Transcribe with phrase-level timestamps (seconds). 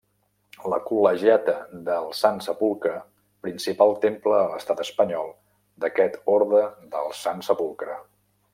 [0.73, 1.53] La Col·legiata
[1.89, 2.95] del Sant Sepulcre
[3.47, 5.31] principal temple a l'estat espanyol
[5.85, 8.01] d'aquest Orde del Sant Sepulcre.